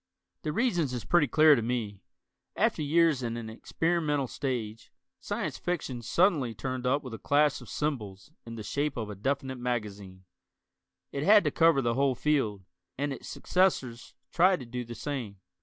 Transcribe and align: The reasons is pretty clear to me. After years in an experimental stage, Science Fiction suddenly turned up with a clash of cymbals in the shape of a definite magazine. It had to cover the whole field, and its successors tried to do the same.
The 0.41 0.51
reasons 0.51 0.95
is 0.95 1.05
pretty 1.05 1.27
clear 1.27 1.53
to 1.53 1.61
me. 1.61 2.01
After 2.55 2.81
years 2.81 3.21
in 3.21 3.37
an 3.37 3.51
experimental 3.51 4.25
stage, 4.25 4.91
Science 5.19 5.59
Fiction 5.59 6.01
suddenly 6.01 6.55
turned 6.55 6.87
up 6.87 7.03
with 7.03 7.13
a 7.13 7.19
clash 7.19 7.61
of 7.61 7.69
cymbals 7.69 8.31
in 8.43 8.55
the 8.55 8.63
shape 8.63 8.97
of 8.97 9.11
a 9.11 9.15
definite 9.15 9.59
magazine. 9.59 10.23
It 11.11 11.21
had 11.21 11.43
to 11.43 11.51
cover 11.51 11.83
the 11.83 11.93
whole 11.93 12.15
field, 12.15 12.65
and 12.97 13.13
its 13.13 13.27
successors 13.27 14.15
tried 14.31 14.61
to 14.61 14.65
do 14.65 14.83
the 14.83 14.95
same. 14.95 15.37